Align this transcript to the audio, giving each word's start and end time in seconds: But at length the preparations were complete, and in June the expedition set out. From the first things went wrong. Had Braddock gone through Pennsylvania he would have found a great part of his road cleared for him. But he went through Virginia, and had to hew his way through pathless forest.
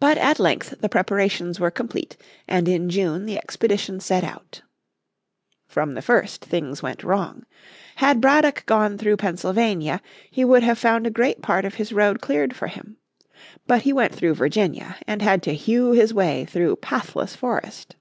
But 0.00 0.16
at 0.16 0.38
length 0.40 0.76
the 0.80 0.88
preparations 0.88 1.60
were 1.60 1.70
complete, 1.70 2.16
and 2.48 2.66
in 2.66 2.88
June 2.88 3.26
the 3.26 3.36
expedition 3.36 4.00
set 4.00 4.24
out. 4.24 4.62
From 5.66 5.92
the 5.92 6.00
first 6.00 6.42
things 6.42 6.82
went 6.82 7.04
wrong. 7.04 7.44
Had 7.96 8.18
Braddock 8.18 8.64
gone 8.64 8.96
through 8.96 9.18
Pennsylvania 9.18 10.00
he 10.30 10.42
would 10.42 10.62
have 10.62 10.78
found 10.78 11.06
a 11.06 11.10
great 11.10 11.42
part 11.42 11.66
of 11.66 11.74
his 11.74 11.92
road 11.92 12.22
cleared 12.22 12.56
for 12.56 12.68
him. 12.68 12.96
But 13.66 13.82
he 13.82 13.92
went 13.92 14.14
through 14.14 14.36
Virginia, 14.36 14.96
and 15.06 15.20
had 15.20 15.42
to 15.42 15.52
hew 15.54 15.90
his 15.90 16.14
way 16.14 16.46
through 16.46 16.76
pathless 16.76 17.36
forest. 17.36 17.96